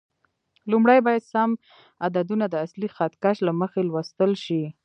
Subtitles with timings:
[0.71, 1.49] لومړی باید سم
[2.05, 4.63] عددونه د اصلي خط کش له مخې لوستل شي.